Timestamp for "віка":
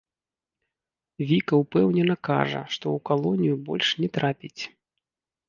1.31-1.53